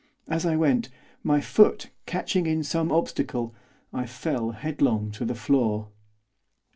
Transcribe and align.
As 0.27 0.47
I 0.47 0.55
went, 0.55 0.89
my 1.21 1.39
foot, 1.39 1.91
catching 2.07 2.47
in 2.47 2.63
some 2.63 2.91
obstacle, 2.91 3.53
I 3.93 4.07
fell 4.07 4.49
headlong 4.53 5.11
to 5.11 5.25
the 5.25 5.35
floor. 5.35 5.89